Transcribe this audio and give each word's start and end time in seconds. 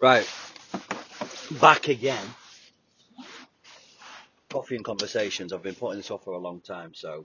Right, 0.00 0.30
back 1.60 1.88
again. 1.88 2.24
Coffee 4.48 4.76
and 4.76 4.84
conversations. 4.84 5.52
I've 5.52 5.64
been 5.64 5.74
putting 5.74 5.96
this 5.96 6.12
off 6.12 6.22
for 6.22 6.34
a 6.34 6.38
long 6.38 6.60
time, 6.60 6.94
so 6.94 7.24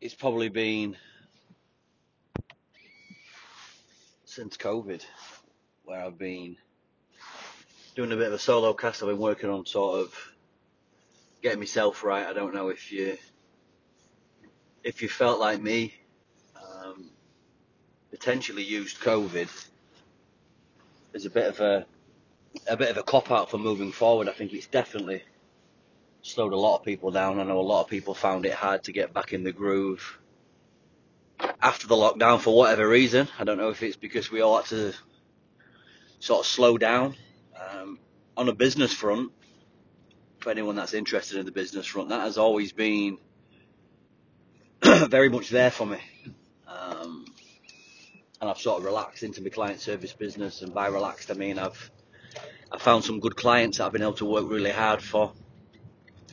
it's 0.00 0.14
probably 0.14 0.48
been 0.48 0.96
since 4.24 4.56
COVID 4.56 5.04
where 5.84 6.04
I've 6.04 6.18
been 6.18 6.56
doing 7.94 8.10
a 8.10 8.16
bit 8.16 8.26
of 8.26 8.32
a 8.32 8.38
solo 8.40 8.74
cast. 8.74 9.04
I've 9.04 9.10
been 9.10 9.18
working 9.18 9.48
on 9.48 9.64
sort 9.64 10.00
of 10.00 10.14
getting 11.40 11.60
myself 11.60 12.02
right. 12.02 12.26
I 12.26 12.32
don't 12.32 12.52
know 12.52 12.70
if 12.70 12.90
you 12.90 13.16
if 14.82 15.02
you 15.02 15.08
felt 15.08 15.38
like 15.38 15.62
me, 15.62 15.94
um, 16.56 17.10
potentially 18.10 18.64
used 18.64 18.98
COVID 18.98 19.48
as 21.14 21.26
a 21.26 21.30
bit 21.30 21.46
of 21.46 21.60
a 21.60 21.86
a 22.66 22.76
bit 22.76 22.90
of 22.90 22.96
a 22.96 23.02
cop 23.02 23.30
out 23.30 23.50
for 23.50 23.58
moving 23.58 23.92
forward. 23.92 24.28
I 24.28 24.32
think 24.32 24.52
it's 24.52 24.66
definitely 24.66 25.22
slowed 26.22 26.52
a 26.52 26.56
lot 26.56 26.78
of 26.78 26.84
people 26.84 27.10
down. 27.10 27.40
I 27.40 27.44
know 27.44 27.60
a 27.60 27.62
lot 27.62 27.82
of 27.82 27.88
people 27.88 28.14
found 28.14 28.44
it 28.44 28.52
hard 28.52 28.84
to 28.84 28.92
get 28.92 29.14
back 29.14 29.32
in 29.32 29.44
the 29.44 29.52
groove 29.52 30.18
after 31.62 31.86
the 31.86 31.94
lockdown 31.94 32.40
for 32.40 32.56
whatever 32.56 32.88
reason. 32.88 33.28
I 33.38 33.44
don't 33.44 33.58
know 33.58 33.70
if 33.70 33.82
it's 33.82 33.96
because 33.96 34.30
we 34.30 34.40
all 34.40 34.56
had 34.56 34.66
to 34.66 34.92
sort 36.18 36.40
of 36.40 36.46
slow 36.46 36.76
down. 36.76 37.16
Um, 37.58 37.98
on 38.36 38.48
a 38.48 38.54
business 38.54 38.92
front, 38.92 39.32
for 40.38 40.50
anyone 40.50 40.76
that's 40.76 40.94
interested 40.94 41.38
in 41.38 41.44
the 41.44 41.52
business 41.52 41.86
front, 41.86 42.08
that 42.08 42.22
has 42.22 42.38
always 42.38 42.72
been 42.72 43.18
very 44.82 45.28
much 45.28 45.50
there 45.50 45.70
for 45.70 45.86
me. 45.86 45.98
And 48.40 48.48
I've 48.48 48.58
sort 48.58 48.78
of 48.78 48.84
relaxed 48.84 49.22
into 49.22 49.42
my 49.42 49.50
client 49.50 49.80
service 49.80 50.12
business, 50.12 50.62
and 50.62 50.72
by 50.72 50.88
relaxed 50.88 51.30
I 51.30 51.34
mean 51.34 51.58
I've 51.58 51.90
I 52.72 52.78
found 52.78 53.04
some 53.04 53.20
good 53.20 53.36
clients 53.36 53.78
that 53.78 53.86
I've 53.86 53.92
been 53.92 54.02
able 54.02 54.14
to 54.14 54.24
work 54.24 54.48
really 54.48 54.70
hard 54.70 55.02
for. 55.02 55.32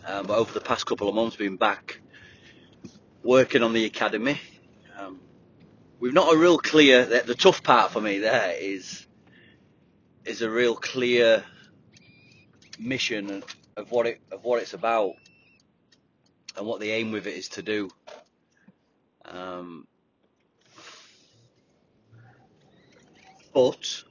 Um, 0.05 0.25
but 0.27 0.38
over 0.38 0.53
the 0.53 0.61
past 0.61 0.86
couple 0.86 1.09
of 1.09 1.16
months, 1.16 1.36
been 1.36 1.58
back 1.58 1.99
working 3.23 3.61
on 3.61 3.73
the 3.73 3.86
academy. 3.86 4.39
Um, 4.97 5.19
we've 5.99 6.14
not 6.14 6.33
a 6.33 6.38
real 6.38 6.58
clear. 6.58 7.05
The, 7.05 7.23
the 7.25 7.36
tough 7.36 7.61
part 7.64 7.91
for 7.91 7.99
me 7.99 8.19
there 8.19 8.55
is 8.58 9.05
is 10.23 10.42
a 10.42 10.49
real 10.49 10.75
clear 10.75 11.44
mission 12.80 13.44
of 13.75 13.92
what 13.92 14.08
it 14.08 14.21
of 14.31 14.44
what 14.44 14.61
it's 14.61 14.73
about 14.73 15.14
and 16.55 16.66
what 16.66 16.80
the 16.80 16.92
aim 16.92 17.11
with 17.11 17.27
it 17.27 17.36
is 17.36 17.49
to 17.49 17.61
do. 17.61 17.89
Um, 19.25 19.88
but 23.58 24.03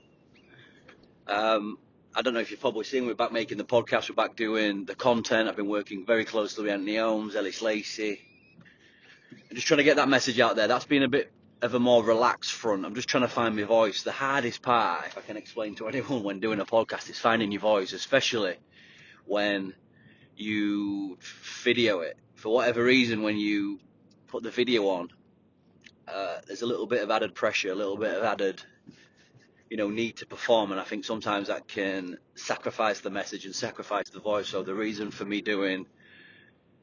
um, 1.28 1.78
I 2.12 2.22
don't 2.22 2.34
know 2.34 2.40
if 2.40 2.50
you've 2.50 2.58
probably 2.58 2.82
seen 2.82 3.06
we're 3.06 3.14
back 3.14 3.30
making 3.30 3.58
the 3.58 3.64
podcast, 3.64 4.08
we're 4.08 4.16
back 4.16 4.34
doing 4.34 4.86
the 4.86 4.96
content. 4.96 5.48
I've 5.48 5.54
been 5.54 5.68
working 5.68 6.04
very 6.04 6.24
closely 6.24 6.64
with 6.64 6.72
Anthony 6.72 6.96
Holmes, 6.96 7.36
Ellis 7.36 7.62
Lacey, 7.62 8.20
and 9.30 9.54
just 9.54 9.68
trying 9.68 9.78
to 9.78 9.84
get 9.84 9.98
that 9.98 10.08
message 10.08 10.40
out 10.40 10.56
there. 10.56 10.66
That's 10.66 10.86
been 10.86 11.04
a 11.04 11.08
bit 11.08 11.30
of 11.62 11.74
a 11.74 11.78
more 11.78 12.02
relaxed 12.02 12.50
front. 12.50 12.84
I'm 12.84 12.96
just 12.96 13.06
trying 13.06 13.22
to 13.22 13.28
find 13.28 13.54
my 13.54 13.62
voice. 13.62 14.02
The 14.02 14.10
hardest 14.10 14.62
part, 14.62 15.06
if 15.06 15.16
I 15.16 15.20
can 15.20 15.36
explain 15.36 15.76
to 15.76 15.86
anyone 15.94 16.24
when 16.24 16.40
doing 16.40 16.58
a 16.58 16.66
podcast, 16.66 17.08
is 17.08 17.20
finding 17.20 17.52
your 17.52 17.60
voice, 17.60 17.92
especially 17.92 18.56
when 19.26 19.74
you 20.34 21.18
video 21.62 22.00
it. 22.00 22.16
For 22.34 22.52
whatever 22.52 22.82
reason, 22.82 23.22
when 23.22 23.36
you 23.36 23.78
put 24.26 24.42
the 24.42 24.50
video 24.50 24.88
on, 24.88 25.10
uh, 26.08 26.38
there's 26.48 26.62
a 26.62 26.66
little 26.66 26.86
bit 26.88 27.04
of 27.04 27.12
added 27.12 27.36
pressure, 27.36 27.70
a 27.70 27.76
little 27.76 27.96
bit 27.96 28.12
of 28.12 28.24
added, 28.24 28.60
you 29.70 29.76
know, 29.76 29.88
need 29.90 30.18
to 30.18 30.26
perform, 30.26 30.70
and 30.70 30.80
I 30.80 30.84
think 30.84 31.04
sometimes 31.04 31.48
that 31.48 31.66
can 31.66 32.18
sacrifice 32.34 33.00
the 33.00 33.10
message 33.10 33.46
and 33.46 33.54
sacrifice 33.54 34.08
the 34.10 34.20
voice. 34.20 34.48
So 34.48 34.62
the 34.62 34.74
reason 34.74 35.10
for 35.10 35.24
me 35.24 35.40
doing 35.40 35.86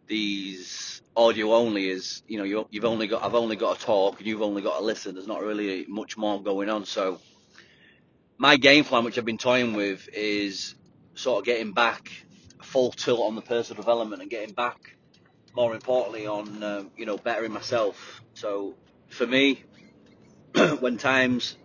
these 0.07 1.01
audio 1.15 1.53
only 1.53 1.89
is, 1.89 2.23
you 2.27 2.37
know, 2.37 2.43
you 2.43 2.67
you've 2.71 2.85
only 2.85 3.07
got, 3.07 3.23
I've 3.23 3.35
only 3.35 3.55
got 3.55 3.79
to 3.79 3.85
talk, 3.85 4.19
and 4.19 4.27
you've 4.27 4.41
only 4.41 4.61
got 4.61 4.79
to 4.79 4.83
listen. 4.83 5.15
There's 5.15 5.27
not 5.27 5.41
really 5.41 5.85
much 5.87 6.17
more 6.17 6.41
going 6.41 6.69
on. 6.69 6.85
So 6.85 7.19
my 8.37 8.57
game 8.57 8.83
plan, 8.83 9.05
which 9.05 9.17
I've 9.17 9.25
been 9.25 9.37
toying 9.37 9.73
with, 9.73 10.09
is 10.13 10.75
sort 11.15 11.39
of 11.39 11.45
getting 11.45 11.71
back 11.71 12.11
full 12.61 12.91
tilt 12.91 13.21
on 13.21 13.35
the 13.35 13.41
personal 13.41 13.81
development 13.81 14.21
and 14.21 14.29
getting 14.29 14.53
back, 14.53 14.97
more 15.55 15.73
importantly, 15.73 16.27
on 16.27 16.63
um, 16.63 16.91
you 16.97 17.05
know 17.05 17.17
bettering 17.17 17.53
myself. 17.53 18.21
So 18.33 18.75
for 19.07 19.25
me, 19.25 19.63
when 20.79 20.97
times 20.97 21.55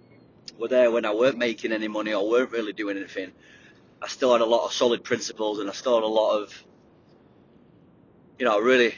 were 0.59 0.69
there 0.69 0.91
when 0.91 1.05
I 1.05 1.15
weren't 1.15 1.39
making 1.39 1.73
any 1.73 1.89
money 1.89 2.13
or 2.13 2.29
weren't 2.29 2.51
really 2.51 2.73
doing 2.73 2.97
anything, 2.97 3.33
I 4.03 4.09
still 4.09 4.33
had 4.33 4.41
a 4.41 4.47
lot 4.47 4.67
of 4.67 4.73
solid 4.73 5.05
principles 5.05 5.61
and 5.61 5.71
I 5.71 5.73
still 5.73 5.95
had 5.95 6.05
a 6.05 6.07
lot 6.07 6.43
of, 6.43 6.65
you 8.39 8.45
know, 8.45 8.57
I 8.57 8.61
really 8.61 8.95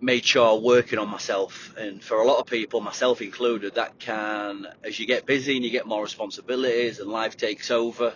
made 0.00 0.24
sure 0.24 0.60
working 0.60 0.98
on 0.98 1.08
myself. 1.08 1.74
And 1.76 2.02
for 2.02 2.20
a 2.20 2.26
lot 2.26 2.38
of 2.38 2.46
people, 2.46 2.80
myself 2.80 3.20
included, 3.20 3.74
that 3.74 3.98
can, 3.98 4.66
as 4.84 4.98
you 4.98 5.06
get 5.06 5.26
busy 5.26 5.56
and 5.56 5.64
you 5.64 5.70
get 5.70 5.86
more 5.86 6.02
responsibilities 6.02 6.98
and 6.98 7.10
life 7.10 7.36
takes 7.36 7.70
over, 7.70 8.14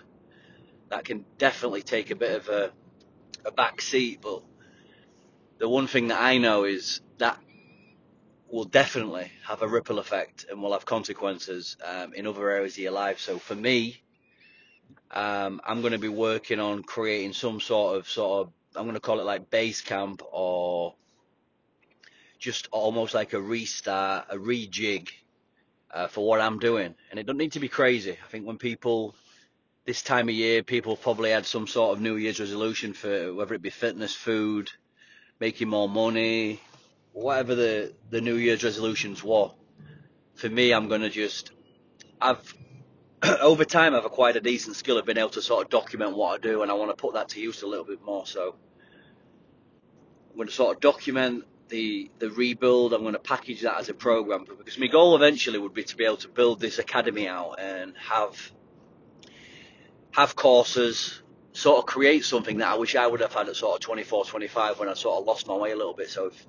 that 0.90 1.04
can 1.04 1.24
definitely 1.38 1.82
take 1.82 2.10
a 2.10 2.16
bit 2.16 2.36
of 2.36 2.48
a, 2.48 2.70
a 3.44 3.50
back 3.50 3.80
seat. 3.80 4.20
But 4.22 4.42
the 5.58 5.68
one 5.68 5.86
thing 5.86 6.08
that 6.08 6.20
I 6.20 6.38
know 6.38 6.64
is 6.64 7.00
that 7.18 7.38
will 8.52 8.64
definitely 8.64 9.32
have 9.46 9.62
a 9.62 9.66
ripple 9.66 9.98
effect 9.98 10.44
and 10.50 10.62
will 10.62 10.74
have 10.74 10.84
consequences 10.84 11.78
um, 11.84 12.12
in 12.12 12.26
other 12.26 12.50
areas 12.50 12.74
of 12.74 12.78
your 12.78 12.92
life. 12.92 13.18
So 13.18 13.38
for 13.38 13.54
me, 13.54 14.02
um, 15.10 15.60
I'm 15.64 15.80
going 15.80 15.94
to 15.94 15.98
be 15.98 16.08
working 16.08 16.60
on 16.60 16.82
creating 16.82 17.32
some 17.32 17.60
sort 17.60 17.96
of 17.96 18.08
sort 18.08 18.46
of 18.46 18.52
I'm 18.76 18.84
going 18.84 18.94
to 18.94 19.00
call 19.00 19.20
it 19.20 19.24
like 19.24 19.50
base 19.50 19.80
camp 19.80 20.22
or 20.30 20.94
just 22.38 22.68
almost 22.72 23.14
like 23.14 23.32
a 23.32 23.40
restart, 23.40 24.26
a 24.28 24.36
rejig 24.36 25.08
uh, 25.90 26.08
for 26.08 26.26
what 26.26 26.40
I'm 26.40 26.58
doing. 26.58 26.94
And 27.10 27.18
it 27.18 27.24
doesn't 27.24 27.38
need 27.38 27.52
to 27.52 27.60
be 27.60 27.68
crazy. 27.68 28.12
I 28.12 28.28
think 28.28 28.46
when 28.46 28.58
people 28.58 29.14
this 29.86 30.02
time 30.02 30.28
of 30.28 30.34
year, 30.34 30.62
people 30.62 30.96
probably 30.96 31.30
had 31.30 31.46
some 31.46 31.66
sort 31.66 31.96
of 31.96 32.02
New 32.02 32.16
Year's 32.16 32.38
resolution 32.38 32.92
for 32.92 33.32
whether 33.32 33.54
it 33.54 33.62
be 33.62 33.70
fitness, 33.70 34.14
food, 34.14 34.70
making 35.40 35.68
more 35.68 35.88
money, 35.88 36.60
whatever 37.12 37.54
the, 37.54 37.94
the 38.10 38.20
New 38.20 38.36
Year's 38.36 38.64
resolutions 38.64 39.22
were, 39.22 39.50
for 40.34 40.48
me, 40.48 40.72
I'm 40.72 40.88
going 40.88 41.02
to 41.02 41.10
just, 41.10 41.52
I've, 42.20 42.54
over 43.40 43.64
time, 43.64 43.94
I've 43.94 44.04
acquired 44.04 44.36
a 44.36 44.40
decent 44.40 44.76
skill 44.76 44.98
of 44.98 45.06
being 45.06 45.18
able 45.18 45.30
to 45.30 45.42
sort 45.42 45.64
of 45.64 45.70
document 45.70 46.16
what 46.16 46.34
I 46.34 46.42
do, 46.42 46.62
and 46.62 46.70
I 46.70 46.74
want 46.74 46.90
to 46.90 46.96
put 46.96 47.14
that 47.14 47.30
to 47.30 47.40
use 47.40 47.62
a 47.62 47.66
little 47.66 47.84
bit 47.84 48.02
more. 48.02 48.26
So 48.26 48.56
I'm 50.30 50.36
going 50.36 50.48
to 50.48 50.54
sort 50.54 50.76
of 50.76 50.80
document 50.80 51.44
the 51.68 52.10
the 52.18 52.30
rebuild. 52.30 52.92
I'm 52.92 53.02
going 53.02 53.14
to 53.14 53.18
package 53.18 53.62
that 53.62 53.78
as 53.78 53.88
a 53.88 53.94
program 53.94 54.44
because 54.44 54.78
my 54.78 54.86
goal 54.86 55.16
eventually 55.16 55.58
would 55.58 55.74
be 55.74 55.84
to 55.84 55.96
be 55.96 56.04
able 56.04 56.18
to 56.18 56.28
build 56.28 56.60
this 56.60 56.78
academy 56.78 57.28
out 57.28 57.58
and 57.58 57.94
have 57.96 58.52
have 60.12 60.36
courses, 60.36 61.22
sort 61.52 61.78
of 61.78 61.86
create 61.86 62.24
something 62.24 62.58
that 62.58 62.68
I 62.68 62.74
wish 62.76 62.94
I 62.94 63.06
would 63.06 63.20
have 63.20 63.32
had 63.32 63.48
at 63.48 63.56
sort 63.56 63.76
of 63.76 63.80
24, 63.80 64.26
25 64.26 64.78
when 64.78 64.88
I 64.88 64.94
sort 64.94 65.20
of 65.20 65.26
lost 65.26 65.46
my 65.46 65.54
way 65.54 65.72
a 65.72 65.76
little 65.76 65.94
bit. 65.94 66.10
So 66.10 66.26
if 66.26 66.46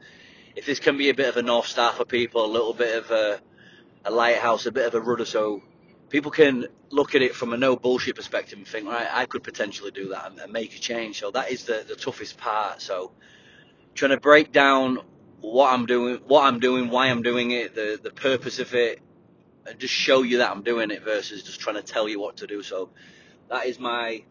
if 0.55 0.65
this 0.65 0.79
can 0.79 0.97
be 0.97 1.09
a 1.09 1.13
bit 1.13 1.29
of 1.29 1.37
a 1.37 1.41
north 1.41 1.67
star 1.67 1.91
for 1.93 2.05
people, 2.05 2.45
a 2.45 2.47
little 2.47 2.73
bit 2.73 2.97
of 2.97 3.11
a, 3.11 3.39
a 4.05 4.11
lighthouse, 4.11 4.65
a 4.65 4.71
bit 4.71 4.85
of 4.85 4.95
a 4.95 4.99
rudder, 4.99 5.25
so 5.25 5.61
people 6.09 6.31
can 6.31 6.67
look 6.91 7.15
at 7.15 7.21
it 7.21 7.33
from 7.35 7.53
a 7.53 7.57
no 7.57 7.75
bullshit 7.75 8.15
perspective 8.15 8.57
and 8.57 8.67
think, 8.67 8.87
right, 8.87 9.07
I 9.11 9.25
could 9.25 9.43
potentially 9.43 9.91
do 9.91 10.09
that 10.09 10.29
and, 10.29 10.39
and 10.39 10.53
make 10.53 10.75
a 10.75 10.79
change. 10.79 11.19
So 11.19 11.31
that 11.31 11.51
is 11.51 11.63
the, 11.63 11.83
the 11.87 11.95
toughest 11.95 12.37
part. 12.37 12.81
So 12.81 13.11
trying 13.95 14.11
to 14.11 14.19
break 14.19 14.51
down 14.51 14.99
what 15.41 15.73
I'm 15.73 15.85
doing, 15.85 16.19
what 16.27 16.45
I'm 16.45 16.59
doing, 16.59 16.89
why 16.89 17.07
I'm 17.07 17.21
doing 17.21 17.51
it, 17.51 17.75
the 17.75 17.99
the 18.01 18.11
purpose 18.11 18.59
of 18.59 18.73
it, 18.73 19.01
and 19.65 19.79
just 19.79 19.93
show 19.93 20.21
you 20.21 20.37
that 20.37 20.51
I'm 20.51 20.63
doing 20.63 20.91
it 20.91 21.03
versus 21.03 21.43
just 21.43 21.59
trying 21.59 21.75
to 21.75 21.81
tell 21.81 22.07
you 22.07 22.19
what 22.19 22.37
to 22.37 22.47
do. 22.47 22.63
So 22.63 22.89
that 23.49 23.65
is 23.65 23.79
my 23.79 24.23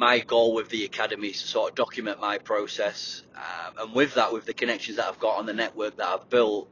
my 0.00 0.18
goal 0.20 0.54
with 0.54 0.70
the 0.70 0.86
academy 0.86 1.28
is 1.28 1.42
to 1.42 1.46
sort 1.46 1.68
of 1.68 1.76
document 1.76 2.18
my 2.18 2.38
process, 2.38 3.22
um, 3.36 3.74
and 3.76 3.94
with 3.94 4.14
that, 4.14 4.32
with 4.32 4.46
the 4.46 4.54
connections 4.54 4.96
that 4.96 5.06
I've 5.06 5.18
got 5.18 5.36
on 5.38 5.44
the 5.44 5.52
network 5.52 5.98
that 5.98 6.06
I've 6.06 6.30
built, 6.30 6.70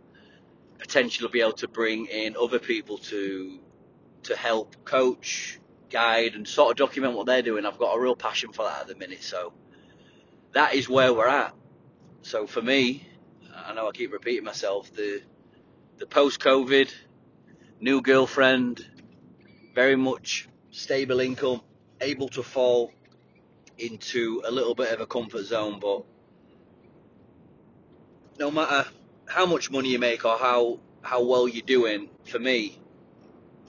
potentially 0.79 1.29
be 1.31 1.43
able 1.43 1.53
to 1.65 1.69
bring 1.69 2.07
in 2.07 2.37
other 2.41 2.59
people 2.59 2.97
to 3.13 3.59
to 4.23 4.35
help 4.35 4.83
coach, 4.87 5.61
guide, 5.91 6.37
and 6.37 6.49
sort 6.49 6.71
of 6.71 6.79
document 6.79 7.17
what 7.17 7.27
they're 7.27 7.43
doing. 7.43 7.67
I've 7.67 7.77
got 7.77 7.95
a 7.95 8.01
real 8.01 8.17
passion 8.17 8.55
for 8.55 8.65
that 8.65 8.81
at 8.81 8.87
the 8.87 8.95
minute, 8.95 9.23
so 9.23 9.53
that 10.53 10.73
is 10.73 10.89
where 10.89 11.13
we're 11.13 11.29
at. 11.29 11.55
So 12.23 12.47
for 12.47 12.63
me, 12.63 13.07
I 13.55 13.75
know 13.75 13.89
I 13.89 13.91
keep 13.93 14.11
repeating 14.11 14.45
myself, 14.45 14.91
the 14.95 15.21
the 15.99 16.07
post-COVID, 16.07 16.91
new 17.79 18.01
girlfriend, 18.01 18.87
very 19.75 19.97
much 19.97 20.49
stable 20.71 21.21
income, 21.21 21.61
able 22.01 22.31
to 22.31 22.43
fall 22.43 22.91
into 23.79 24.43
a 24.45 24.51
little 24.51 24.75
bit 24.75 24.93
of 24.93 25.01
a 25.01 25.07
comfort 25.07 25.45
zone, 25.45 25.79
but 25.81 26.05
no 28.39 28.51
matter 28.51 28.89
how 29.27 29.47
much 29.47 29.71
money 29.71 29.91
you 29.91 29.99
make 29.99 30.25
or 30.25 30.39
how 30.39 30.81
how 31.03 31.23
well 31.23 31.47
you're 31.49 31.65
doing, 31.65 32.09
for 32.25 32.39
me, 32.39 32.79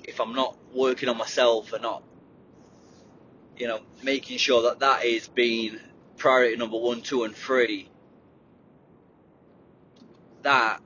if 0.03 0.19
I'm 0.19 0.33
not 0.33 0.57
working 0.73 1.09
on 1.09 1.17
myself 1.17 1.73
and 1.73 1.83
not, 1.83 2.03
you 3.57 3.67
know, 3.67 3.81
making 4.03 4.37
sure 4.39 4.63
that 4.63 4.79
that 4.79 5.05
is 5.05 5.27
being 5.27 5.79
priority 6.17 6.57
number 6.57 6.77
one, 6.77 7.01
two, 7.01 7.23
and 7.23 7.35
three, 7.35 7.89
that 10.41 10.81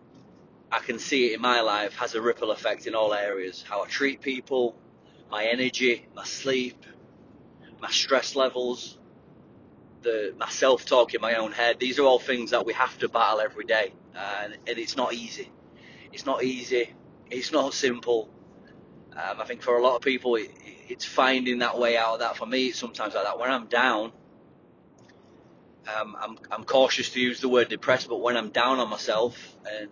I 0.71 0.79
can 0.79 0.99
see 0.99 1.27
it 1.27 1.35
in 1.35 1.41
my 1.41 1.61
life 1.61 1.95
has 1.95 2.15
a 2.15 2.21
ripple 2.21 2.51
effect 2.51 2.87
in 2.87 2.95
all 2.95 3.13
areas. 3.13 3.63
How 3.67 3.83
I 3.83 3.87
treat 3.87 4.21
people, 4.21 4.75
my 5.31 5.45
energy, 5.45 6.07
my 6.15 6.25
sleep, 6.25 6.85
my 7.79 7.89
stress 7.89 8.35
levels, 8.35 8.97
the 10.03 10.33
my 10.37 10.49
self 10.49 10.85
talk 10.85 11.13
in 11.13 11.21
my 11.21 11.35
own 11.35 11.51
head. 11.51 11.79
These 11.79 11.99
are 11.99 12.03
all 12.03 12.19
things 12.19 12.51
that 12.51 12.65
we 12.65 12.73
have 12.73 12.97
to 12.99 13.09
battle 13.09 13.39
every 13.41 13.65
day, 13.65 13.93
and, 14.15 14.53
and 14.67 14.77
it's 14.77 14.95
not 14.95 15.13
easy. 15.13 15.51
It's 16.11 16.25
not 16.25 16.43
easy. 16.43 16.93
It's 17.29 17.51
not 17.51 17.73
simple. 17.73 18.29
Um, 19.15 19.41
I 19.41 19.45
think 19.45 19.61
for 19.61 19.77
a 19.77 19.81
lot 19.81 19.95
of 19.95 20.01
people, 20.01 20.35
it, 20.35 20.51
it's 20.87 21.05
finding 21.05 21.59
that 21.59 21.77
way 21.79 21.97
out 21.97 22.15
of 22.15 22.19
that. 22.19 22.37
For 22.37 22.45
me, 22.45 22.67
it's 22.67 22.79
sometimes 22.79 23.15
like 23.15 23.23
that. 23.23 23.39
When 23.39 23.51
I'm 23.51 23.67
down, 23.67 24.11
um, 25.87 26.15
I'm, 26.19 26.37
I'm 26.51 26.63
cautious 26.63 27.09
to 27.11 27.19
use 27.19 27.39
the 27.41 27.49
word 27.49 27.69
depressed, 27.69 28.09
but 28.09 28.21
when 28.21 28.37
I'm 28.37 28.49
down 28.49 28.79
on 28.79 28.89
myself 28.89 29.37
and 29.69 29.89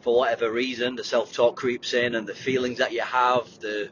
for 0.00 0.18
whatever 0.18 0.50
reason, 0.50 0.96
the 0.96 1.04
self-talk 1.04 1.56
creeps 1.56 1.94
in 1.94 2.14
and 2.14 2.26
the 2.26 2.34
feelings 2.34 2.78
that 2.78 2.92
you 2.92 3.02
have, 3.02 3.46
the, 3.60 3.90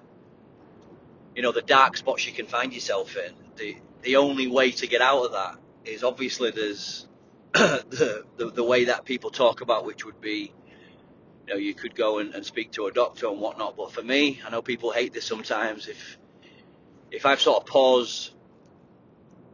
you 1.35 1.43
know, 1.43 1.53
the 1.53 1.63
dark 1.63 1.97
spots 1.97 2.27
you 2.27 2.33
can 2.33 2.47
find 2.47 2.73
yourself 2.73 3.17
in, 3.17 3.33
the, 3.57 3.77
the 4.03 4.17
only 4.17 4.47
way 4.47 4.71
to 4.71 4.87
get 4.87 5.01
out 5.01 5.25
of 5.25 5.33
that 5.33 5.57
is 5.85 6.05
obviously 6.05 6.51
there's 6.51 7.07
the, 7.53 8.25
the, 8.37 8.51
the 8.51 8.65
way 8.65 8.85
that 8.85 9.05
people 9.05 9.31
talk 9.31 9.61
about, 9.61 9.85
which 9.85 10.05
would 10.05 10.21
be, 10.21 10.53
you 11.47 11.55
know, 11.55 11.57
you 11.57 11.75
could 11.75 11.95
go 11.95 12.19
and, 12.19 12.35
and 12.35 12.45
speak 12.45 12.73
to 12.73 12.87
a 12.87 12.93
doctor 12.93 13.27
and 13.27 13.41
whatnot. 13.41 13.77
But 13.77 13.93
for 13.93 14.03
me, 14.03 14.41
I 14.47 14.51
know 14.51 14.63
people 14.63 14.93
hate 14.93 15.13
this 15.13 15.25
sometimes. 15.25 15.89
If 15.89 16.19
if 17.11 17.27
I've 17.27 17.41
sort 17.41 17.63
of 17.63 17.67
paused 17.67 18.33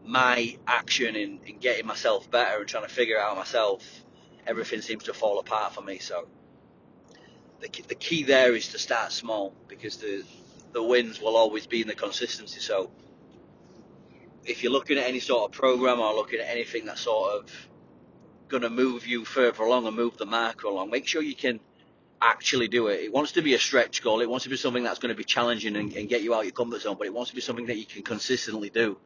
my 0.05 0.57
action 0.67 1.17
in, 1.17 1.41
in 1.47 1.59
getting 1.59 1.87
myself 1.87 2.31
better 2.31 2.59
and 2.59 2.69
trying 2.69 2.85
to 2.85 2.95
figure 2.95 3.19
out 3.19 3.37
myself, 3.37 3.83
everything 4.47 4.83
seems 4.83 5.05
to 5.05 5.15
fall 5.15 5.39
apart 5.39 5.75
for 5.75 5.81
me. 5.81 5.99
So 5.99 6.29
the, 7.61 7.71
the 7.89 7.95
key 7.95 8.25
there 8.25 8.55
is 8.55 8.69
to 8.69 8.79
start 8.79 9.11
small 9.11 9.55
because 9.69 9.97
the 9.97 10.23
the 10.73 10.83
wins 10.83 11.21
will 11.23 11.37
always 11.37 11.67
be 11.67 11.81
in 11.81 11.89
the 11.89 11.95
consistency. 11.95 12.61
So 12.61 12.91
if 14.47 14.63
you're 14.63 14.73
looking 14.73 14.99
at 14.99 15.07
any 15.07 15.21
sort 15.21 15.51
of 15.51 15.57
program 15.57 16.01
or 16.01 16.15
looking 16.15 16.41
at 16.41 16.49
anything 16.49 16.87
that's 16.87 17.01
sort 17.01 17.35
of 17.35 17.69
going 18.49 18.63
to 18.63 18.71
move 18.71 19.07
you 19.07 19.25
further 19.25 19.65
along 19.65 19.87
and 19.87 19.97
move 19.97 20.17
the 20.17 20.27
marker 20.27 20.69
along, 20.69 20.91
make 20.91 21.07
sure 21.07 21.23
you 21.23 21.35
can 21.35 21.61
actually 22.23 22.69
do 22.69 22.87
it. 22.89 23.01
It 23.01 23.13
wants 23.13 23.33
to 23.33 23.43
be 23.43 23.55
a 23.55 23.59
stretch 23.59 24.03
goal. 24.03 24.21
It 24.21 24.31
wants 24.31 24.45
to 24.45 24.51
be 24.51 24.57
something 24.57 24.85
that's 24.85 24.99
going 24.99 25.13
to 25.13 25.17
be 25.17 25.25
challenging 25.25 25.77
and, 25.77 25.93
and 25.95 26.09
get 26.09 26.23
you 26.23 26.35
out 26.35 26.45
your 26.45 26.53
comfort 26.53 26.81
zone, 26.81 26.97
but 26.99 27.07
it 27.07 27.15
wants 27.15 27.31
to 27.31 27.35
be 27.35 27.43
something 27.43 27.67
that 27.67 27.77
you 27.77 27.85
can 27.85 28.03
consistently 28.03 28.71
do. 28.71 28.99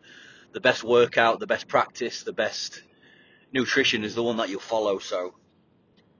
The 0.52 0.60
best 0.60 0.84
workout, 0.84 1.40
the 1.40 1.46
best 1.46 1.68
practice, 1.68 2.22
the 2.22 2.32
best 2.32 2.82
nutrition 3.52 4.04
is 4.04 4.14
the 4.14 4.22
one 4.22 4.36
that 4.36 4.48
you'll 4.48 4.60
follow. 4.60 4.98
So 4.98 5.34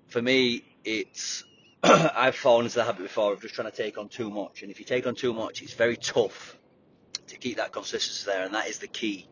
for 0.08 0.22
me, 0.22 0.64
it's 0.84 1.44
I've 1.82 2.36
fallen 2.36 2.66
into 2.66 2.76
the 2.76 2.84
habit 2.84 3.02
before 3.02 3.32
of 3.32 3.42
just 3.42 3.54
trying 3.54 3.70
to 3.70 3.76
take 3.76 3.98
on 3.98 4.08
too 4.08 4.30
much, 4.30 4.62
and 4.62 4.70
if 4.70 4.78
you 4.78 4.84
take 4.84 5.06
on 5.06 5.14
too 5.14 5.32
much, 5.32 5.62
it's 5.62 5.74
very 5.74 5.96
tough 5.96 6.56
to 7.28 7.36
keep 7.36 7.56
that 7.56 7.72
consistency 7.72 8.24
there, 8.26 8.44
and 8.44 8.54
that 8.54 8.68
is 8.68 8.78
the 8.78 8.88
key 8.88 9.28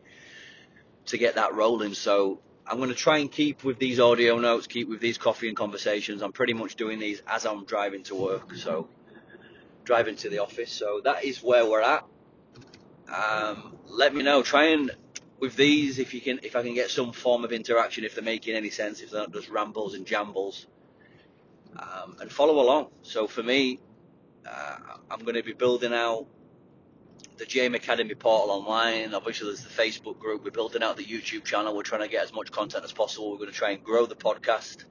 to 1.07 1.17
get 1.17 1.35
that 1.35 1.53
rolling. 1.53 1.93
So 1.93 2.39
I'm 2.65 2.77
going 2.77 2.89
to 2.89 2.95
try 2.95 3.17
and 3.17 3.31
keep 3.31 3.63
with 3.63 3.79
these 3.79 3.99
audio 3.99 4.37
notes, 4.39 4.67
keep 4.67 4.87
with 4.89 4.99
these 4.99 5.17
coffee 5.17 5.47
and 5.47 5.57
conversations. 5.57 6.21
I'm 6.21 6.31
pretty 6.31 6.53
much 6.53 6.75
doing 6.75 6.99
these 6.99 7.21
as 7.27 7.45
I'm 7.45 7.65
driving 7.65 8.03
to 8.03 8.15
work, 8.15 8.55
so 8.55 8.87
driving 9.83 10.15
to 10.17 10.29
the 10.29 10.39
office. 10.39 10.71
So 10.71 11.01
that 11.03 11.23
is 11.23 11.41
where 11.41 11.65
we're 11.65 11.81
at. 11.81 12.05
Um, 13.11 13.75
let 13.87 14.13
me 14.13 14.23
know. 14.23 14.43
Try 14.43 14.65
and 14.65 14.91
with 15.39 15.55
these, 15.55 15.99
if 15.99 16.13
you 16.13 16.21
can, 16.21 16.39
if 16.43 16.55
I 16.55 16.61
can 16.61 16.75
get 16.75 16.91
some 16.91 17.11
form 17.11 17.43
of 17.43 17.51
interaction, 17.51 18.03
if 18.03 18.13
they're 18.13 18.23
making 18.23 18.55
any 18.55 18.69
sense, 18.69 19.01
if 19.01 19.11
they're 19.11 19.21
not 19.21 19.33
just 19.33 19.49
rambles 19.49 19.95
and 19.95 20.05
jambles, 20.05 20.67
um, 21.75 22.17
and 22.21 22.31
follow 22.31 22.59
along. 22.59 22.89
So 23.01 23.25
for 23.27 23.41
me, 23.41 23.79
uh, 24.47 24.77
I'm 25.09 25.19
going 25.19 25.35
to 25.35 25.43
be 25.43 25.53
building 25.53 25.93
out 25.93 26.27
the 27.39 27.45
JM 27.45 27.73
Academy 27.73 28.13
portal 28.15 28.51
online. 28.51 29.13
Obviously, 29.13 29.47
there's 29.47 29.63
the 29.63 29.69
Facebook 29.69 30.19
group. 30.19 30.43
We're 30.43 30.51
building 30.51 30.83
out 30.83 30.97
the 30.97 31.05
YouTube 31.05 31.45
channel. 31.45 31.75
We're 31.75 31.83
trying 31.83 32.01
to 32.01 32.09
get 32.09 32.23
as 32.23 32.33
much 32.33 32.51
content 32.51 32.83
as 32.83 32.91
possible. 32.91 33.31
We're 33.31 33.37
going 33.37 33.49
to 33.49 33.55
try 33.55 33.71
and 33.71 33.83
grow 33.83 34.05
the 34.05 34.15
podcast 34.15 34.83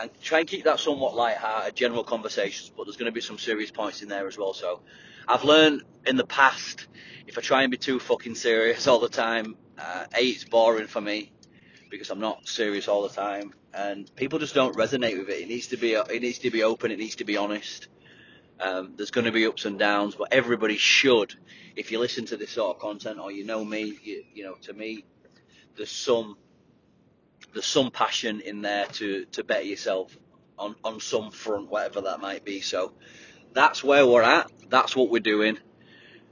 and 0.00 0.10
try 0.22 0.38
and 0.40 0.48
keep 0.48 0.64
that 0.64 0.78
somewhat 0.78 1.16
light-hearted, 1.16 1.74
general 1.74 2.04
conversations. 2.04 2.70
But 2.74 2.84
there's 2.84 2.96
going 2.96 3.10
to 3.10 3.14
be 3.14 3.20
some 3.20 3.38
serious 3.38 3.72
points 3.72 4.02
in 4.02 4.08
there 4.08 4.28
as 4.28 4.38
well. 4.38 4.54
So 4.54 4.80
I've 5.26 5.42
learned 5.42 5.82
in 6.06 6.16
the 6.16 6.26
past 6.26 6.86
if 7.26 7.36
I 7.36 7.40
try 7.40 7.62
and 7.62 7.70
be 7.72 7.76
too 7.76 7.98
fucking 7.98 8.36
serious 8.36 8.86
all 8.88 9.00
the 9.00 9.08
time, 9.08 9.56
uh, 9.78 10.06
a 10.16 10.22
it's 10.22 10.44
boring 10.44 10.86
for 10.86 11.00
me 11.00 11.32
because 11.90 12.10
I'm 12.10 12.20
not 12.20 12.46
serious 12.46 12.86
all 12.86 13.02
the 13.02 13.14
time, 13.14 13.52
and 13.74 14.14
people 14.14 14.38
just 14.38 14.54
don't 14.54 14.76
resonate 14.76 15.18
with 15.18 15.28
it. 15.28 15.42
It 15.42 15.48
needs 15.48 15.68
to 15.68 15.76
be 15.76 15.94
it 15.94 16.22
needs 16.22 16.38
to 16.40 16.50
be 16.50 16.62
open. 16.62 16.92
It 16.92 16.98
needs 16.98 17.16
to 17.16 17.24
be 17.24 17.36
honest. 17.36 17.88
Um, 18.60 18.94
there's 18.96 19.10
going 19.10 19.26
to 19.26 19.32
be 19.32 19.46
ups 19.46 19.64
and 19.64 19.78
downs, 19.78 20.14
but 20.16 20.28
everybody 20.32 20.76
should, 20.76 21.34
if 21.76 21.92
you 21.92 21.98
listen 22.00 22.26
to 22.26 22.36
this 22.36 22.50
sort 22.50 22.76
of 22.76 22.82
content 22.82 23.20
or 23.20 23.30
you 23.30 23.44
know 23.44 23.64
me, 23.64 23.98
you, 24.02 24.24
you 24.34 24.44
know, 24.44 24.54
to 24.62 24.72
me, 24.72 25.04
there's 25.76 25.90
some 25.90 26.36
there's 27.52 27.66
some 27.66 27.90
passion 27.90 28.40
in 28.40 28.62
there 28.62 28.86
to 28.86 29.24
to 29.26 29.44
better 29.44 29.62
yourself 29.62 30.16
on 30.58 30.74
on 30.84 31.00
some 31.00 31.30
front, 31.30 31.70
whatever 31.70 32.02
that 32.02 32.20
might 32.20 32.44
be. 32.44 32.60
So 32.60 32.92
that's 33.52 33.82
where 33.82 34.06
we're 34.06 34.22
at. 34.22 34.50
That's 34.68 34.94
what 34.96 35.10
we're 35.10 35.20
doing. 35.20 35.58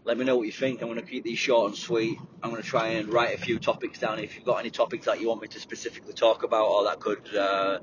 Let 0.05 0.19
me 0.19 0.25
know 0.25 0.37
what 0.37 0.47
you 0.47 0.53
think. 0.53 0.83
I'm 0.83 0.89
going 0.89 1.01
to 1.01 1.07
keep 1.07 1.25
these 1.25 1.39
short 1.39 1.71
and 1.71 1.77
sweet. 1.77 2.17
I'm 2.41 2.51
going 2.51 2.63
to 2.63 2.69
try 2.69 2.89
and 2.89 3.09
write 3.13 3.35
a 3.35 3.41
few 3.41 3.59
topics 3.59 3.99
down. 3.99 4.21
If 4.21 4.37
you've 4.37 4.45
got 4.45 4.59
any 4.59 4.71
topics 4.71 5.07
that 5.07 5.21
you 5.21 5.29
want 5.29 5.43
me 5.43 5.49
to 5.49 5.59
specifically 5.59 6.13
talk 6.13 6.45
about, 6.45 6.67
or 6.67 6.85
that 6.85 7.01
could 7.01 7.35
uh, 7.35 7.79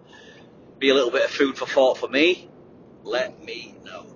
be 0.80 0.90
a 0.90 0.94
little 0.94 1.12
bit 1.12 1.26
of 1.26 1.32
food 1.32 1.58
for 1.58 1.66
thought 1.66 1.98
for 1.98 2.08
me, 2.08 2.50
let 3.04 3.44
me 3.44 3.76
know. 3.84 4.13